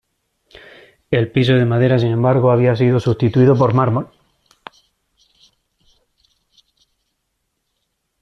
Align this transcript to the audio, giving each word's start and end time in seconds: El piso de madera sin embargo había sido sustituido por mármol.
El 1.11 1.31
piso 1.31 1.53
de 1.53 1.65
madera 1.65 1.99
sin 1.99 2.07
embargo 2.09 2.49
había 2.49 2.75
sido 2.75 2.99
sustituido 2.99 3.55
por 3.55 3.75
mármol. 3.75 4.09